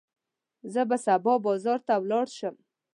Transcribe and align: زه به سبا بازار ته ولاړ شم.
زه 0.73 0.81
به 0.89 0.97
سبا 1.05 1.33
بازار 1.45 1.79
ته 1.87 1.93
ولاړ 2.03 2.27
شم. 2.37 2.55